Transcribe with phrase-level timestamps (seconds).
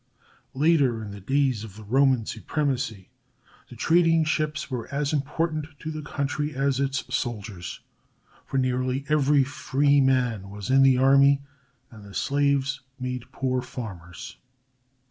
[0.55, 3.11] Later, in the days of the Roman supremacy,
[3.69, 7.81] the trading ships were as important to the country as its soldiers,
[8.43, 11.43] for nearly every free man was in the army,
[11.91, 14.37] and the slaves made poor farmers.